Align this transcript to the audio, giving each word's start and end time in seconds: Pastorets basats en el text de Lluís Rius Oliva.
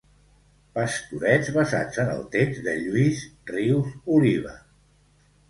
Pastorets 0.77 1.51
basats 1.57 1.99
en 2.05 2.09
el 2.15 2.23
text 2.37 2.65
de 2.69 2.75
Lluís 2.81 3.23
Rius 3.53 3.93
Oliva. 4.19 4.57